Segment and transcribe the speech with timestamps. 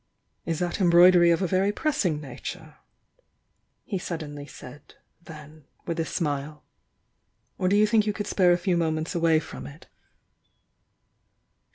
[0.47, 2.77] "Is that embroidery of a very pressing nature?"
[3.83, 6.63] he suddenly said, then, with a smile.
[7.59, 9.85] "Or do you think you could spare a few moments away from it?"